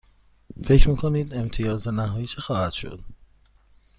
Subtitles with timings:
[0.65, 2.99] فکر می کنید امتیاز نهایی چه خواهد شد؟